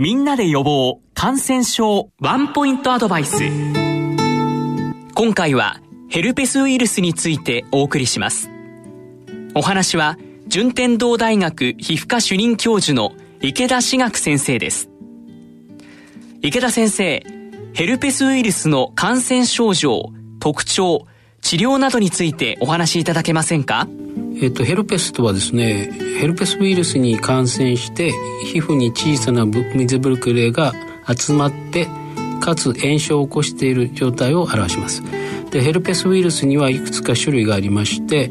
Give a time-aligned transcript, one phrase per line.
[0.00, 3.42] みんなで予防感染症ワンポイントアドバイス。
[5.16, 8.48] 今回はヘルペスウイルスについてお送りします。
[9.56, 10.16] お話は
[10.46, 14.88] 順天堂大学皮膚科主任教授の池田志学先生です。
[16.42, 17.26] 池田先生
[17.74, 21.08] ヘルペスウイルスの感染症状特徴
[21.40, 23.88] 治療などについてお話しいただけませんか？
[24.40, 25.90] えっと、ヘルペスとはですね
[26.20, 28.12] ヘルペスウイルスに感染して
[28.44, 30.72] 皮膚に小さな水ぶくれが
[31.06, 31.88] 集まって
[32.40, 35.02] かつ炎症を起こしている状態を表します。
[35.50, 38.30] でヘルペスウイルスにはいくつか種類がありまして、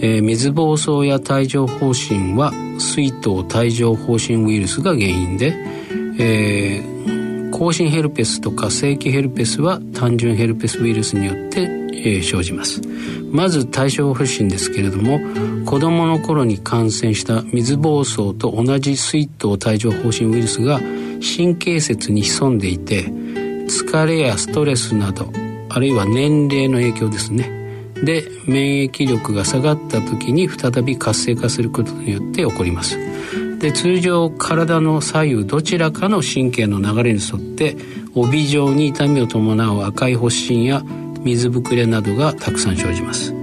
[0.00, 5.56] えー、水疱瘡や帯状疱疹は水痘帯状疱疹ウイルスが原因で、
[6.18, 12.80] えー、甲心ヘルペスとか正規ヘルペスは単純ヘルペスウイルスによって、えー、生じます。
[13.30, 15.20] まず対象不診ですけれども
[15.66, 20.80] 子どもの頃に感染した水疱瘡と同じ水痘帯状疱疹ウイルスが
[21.20, 25.30] 神経節に潜んでいて疲れやストレスなど
[25.68, 27.58] あるいは年齢の影響ですね。
[28.02, 32.98] で免疫力が下がった時に再び活性化することによって起こります。
[33.58, 37.76] で通常体の左右どちらかの神経の流れに沿って
[38.14, 40.82] 帯状に痛みを伴う赤い発疹や
[41.28, 43.34] 水ぶくれなどがたくさん生じます。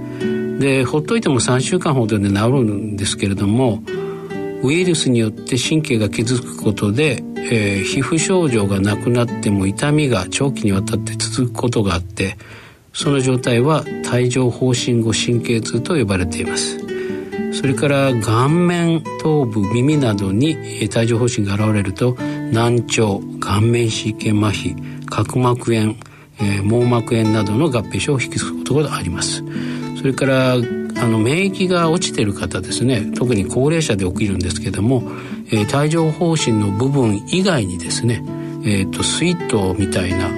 [0.58, 3.82] でほっといても3週間ほどで治るんですけれども
[4.62, 12.38] ウイルスによって神経が傷つくことで、えー、皮膚症状がなくなっても痛みが長期にわたって続くことがあって
[12.92, 16.78] その状態は帯状疱疹後神経痛と呼ばれています。
[17.52, 20.56] それから顔面頭部耳などに
[20.94, 22.16] 帯状疱疹が現れると
[22.52, 24.76] 難聴顔面神経麻痺
[25.06, 25.96] 角膜炎
[26.40, 29.42] えー、網膜炎などの合併症を引き継ぐことがあります。
[29.98, 30.58] それからあ
[31.08, 33.12] の免疫が落ちている方ですね。
[33.14, 35.02] 特に高齢者で起きるんですけども、
[35.48, 38.22] えー、帯状疱疹の部分以外にですね、
[38.64, 40.28] えーと、水筒みたいな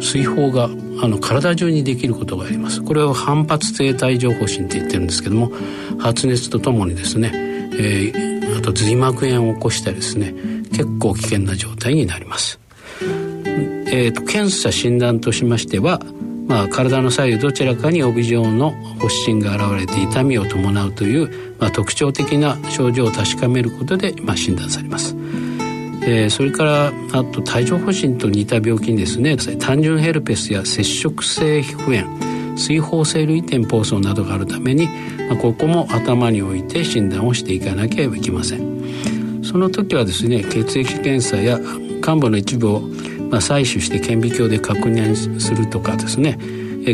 [0.00, 0.68] 水泡が
[1.00, 2.82] あの体中にできることがあります。
[2.82, 5.52] これを反発性帯状疱疹って言ってるんですけども
[5.98, 10.34] 発熱とともにですね、えー、あと髄膜炎を起こしたりですね
[10.72, 12.58] 結構危険な状態になります。
[13.86, 16.00] えーと、検査診断としましては、
[16.46, 25.14] まあ、体の左右どちらかに帯状の発疹が現れて痛みを伴うという、まあ、特徴的な症状を確かめることで、まあ、診断されます。
[26.02, 26.90] えー、それからあ
[27.24, 34.86] と帯状疱疹と似た病気にですね単純ヘルペスや接触性皮膚炎水疱性類点疱瘡などがあるために、
[35.28, 41.60] まあ、ここも頭に置いて診断をしていかなければいけませんその時はですね血液検査や
[42.00, 42.82] 患部の一部を
[43.30, 46.38] まあ、採取して顕微鏡で確認するとかですね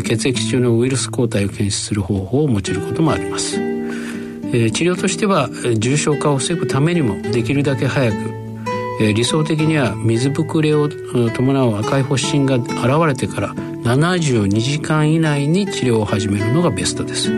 [0.01, 3.57] 血液中のウイルス抗体を検出する方法を用いることもあります、
[4.53, 8.17] え治療としては重症化を防ぐためにもできるだけ早く、
[9.01, 12.67] え理想的には水ぶくれを伴う赤い発疹が現
[13.07, 17.31] れてから72時間以内に治療を始めるのがベストです。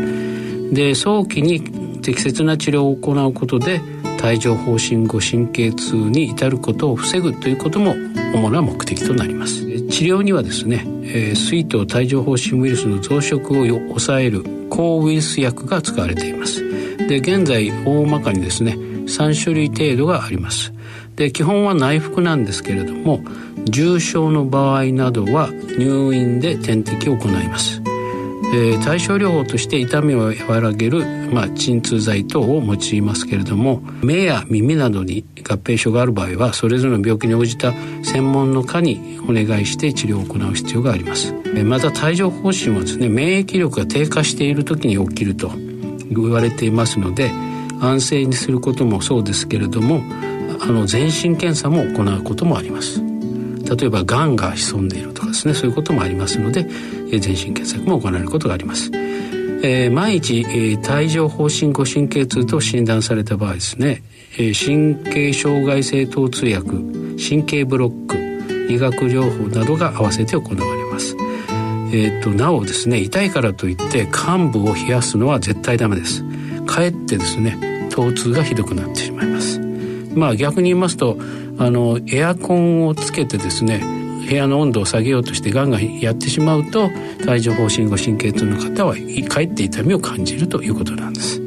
[0.74, 1.62] で早期に
[2.02, 3.82] 適切な治療を行うことで
[4.24, 7.96] 帯状疱疹後神経痛に至ることを防ぐということも
[8.34, 9.66] 主な目的となります。
[9.90, 16.64] 治療にはですね、えー、水痘帯状疱疹ウイルスの増殖を抑える抗ウイルス薬が使われています。
[17.08, 20.74] で現在大まかにですね3種類程度があります。
[21.16, 23.22] で基本は内服なんですけれども
[23.66, 27.82] 重症の場合などは入院で点滴を行います。
[28.54, 45.52] えー、対症療法として痛みを和らげる、まあ、鎮痛剤等を用いますけれども目や耳などに合併症がある場合はそれぞれの病気に応じた専門の科にお願いして治療を行う必要があります、えー、また帯状疱疹はですね免疫力が低下している時に起きると
[46.10, 47.32] 言われていますので
[47.82, 50.02] 安静にすることもそうですけれども
[50.62, 53.04] あの全身検査も行うこともあります。
[53.76, 56.68] 例えばがんが潜んでいるとかですねそういうこともありますので
[57.12, 58.92] 全身検索も行われることがあります。
[59.64, 64.04] えー、万一、えー、帯状疱疹後神経痛と診断された場合ですね、
[64.38, 71.16] えー、神経障害性疼痛薬神経ブロック医学療法などが合わせて行われます。
[71.90, 76.24] えーと、なおですね痛いからといって患部を冷やすのは絶対ダメです
[76.66, 79.60] かえってですね疼痛がひどくなってしまいます
[80.14, 81.18] まあ逆に言いますと
[81.58, 83.82] あのエアコンをつけてですね
[84.28, 86.90] 部屋の温度を下げようとしてガンガンやってしまうと
[87.28, 88.96] 帯状疱疹後神経痛の方は
[89.30, 91.42] かえって痛みを感じるということなんです。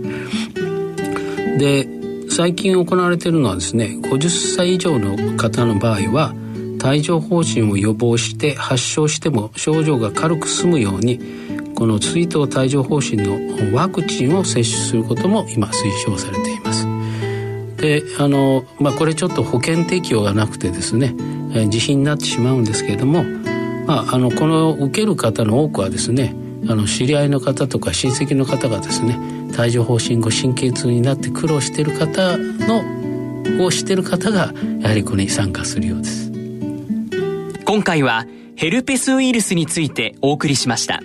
[1.58, 1.86] で
[2.30, 6.34] 最近行われているのはですね50歳以上の方の場合は
[6.82, 11.20] 帯状疱疹を予防して発症しても症状が軽く済むように
[11.74, 16.86] この追悼帯状疱疹のワクチンを接種することも今推奨されています。
[17.76, 21.14] であの、まあ、これちょっと保険適用がなくてですね、
[21.54, 23.24] え、自費になってしまうんですけれども、
[23.86, 26.34] まあ、あのこの受ける方の多くはですね
[26.68, 29.18] あの知り合いの方とか親戚の方がですね
[29.58, 32.84] 帯状疱疹後神経痛になって苦労してる方の
[33.64, 36.30] をしてる方がやはりこれに参加するようです
[37.64, 38.26] 今回は
[38.56, 41.00] ヘルペスウイルスについてお送りしました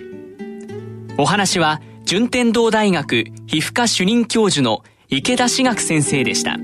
[1.18, 6.56] お話は順天堂大学皮膚科主任教授の池田志学先生でした。